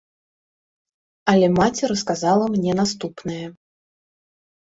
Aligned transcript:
Але 1.33 1.47
маці 1.57 1.83
расказала 1.91 2.45
мне 2.55 2.71
наступнае. 2.81 3.45